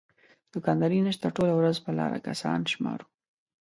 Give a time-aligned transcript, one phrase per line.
[0.53, 3.05] دوکانداري نشته ټوله ورځ په لاره کسان شمارو.